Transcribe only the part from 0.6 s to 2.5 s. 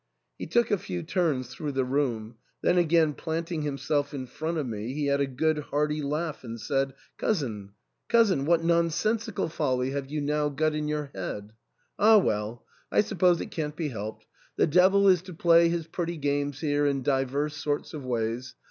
a few turns through the room;